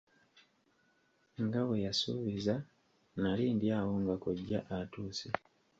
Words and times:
Nga 1.43 1.61
bwe 1.65 1.77
yasuubiza, 1.85 2.55
nali 3.21 3.45
ndi 3.55 3.67
awo 3.77 3.91
nga 4.01 4.15
kkojja 4.17 4.59
atuuse. 4.77 5.27